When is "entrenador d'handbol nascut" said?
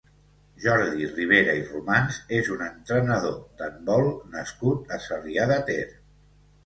2.69-4.97